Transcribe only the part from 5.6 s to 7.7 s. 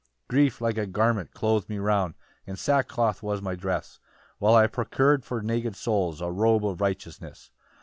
souls "A robe of righteousness.